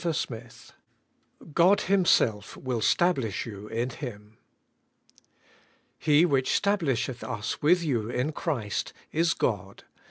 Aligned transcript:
ABIDE 0.03 0.07
IN 0.07 0.13
CHKIST 0.13 0.71
GOD 1.53 1.81
HIMSELF 1.81 2.57
WILL 2.57 2.81
STABLISH 2.81 3.45
YOU 3.45 3.67
IN 3.67 3.91
HIM. 3.91 4.37
'He 5.99 6.25
which 6.25 6.59
stablisheth 6.59 7.23
us 7.23 7.61
with 7.61 7.83
you 7.83 8.09
in 8.09 8.31
Christ, 8.31 8.93
is 9.11 9.35
God. 9.35 9.83